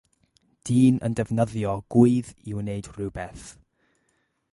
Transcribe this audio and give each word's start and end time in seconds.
Dyn 0.69 0.95
yn 1.07 1.15
defnyddio 1.19 1.73
gwŷdd 1.95 2.31
i 2.49 2.51
wneud 2.61 2.89
rhywbeth. 2.95 3.45